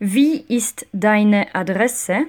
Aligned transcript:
Wie 0.00 0.44
ist 0.48 0.86
deine 0.92 1.54
Adresse? 1.56 2.26